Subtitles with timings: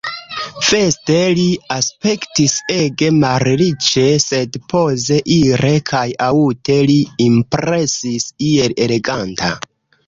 [0.67, 1.43] Veste li
[1.75, 6.99] aspektis ege malriĉe, sed poze, ire kaj aŭte li
[7.31, 9.55] impresis iel eleganta.